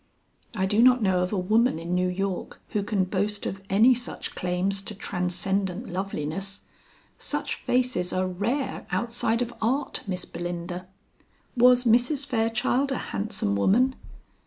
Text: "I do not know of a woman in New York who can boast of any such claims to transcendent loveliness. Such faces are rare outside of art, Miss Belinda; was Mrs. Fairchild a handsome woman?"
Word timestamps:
"I 0.55 0.65
do 0.65 0.81
not 0.81 1.03
know 1.03 1.21
of 1.21 1.31
a 1.31 1.37
woman 1.37 1.77
in 1.77 1.93
New 1.93 2.07
York 2.07 2.59
who 2.69 2.81
can 2.81 3.03
boast 3.03 3.45
of 3.45 3.61
any 3.69 3.93
such 3.93 4.33
claims 4.33 4.81
to 4.81 4.95
transcendent 4.95 5.89
loveliness. 5.89 6.61
Such 7.19 7.53
faces 7.53 8.11
are 8.11 8.25
rare 8.27 8.87
outside 8.89 9.43
of 9.43 9.53
art, 9.61 10.01
Miss 10.07 10.25
Belinda; 10.25 10.87
was 11.55 11.83
Mrs. 11.83 12.25
Fairchild 12.25 12.91
a 12.91 12.97
handsome 13.13 13.55
woman?" 13.55 13.93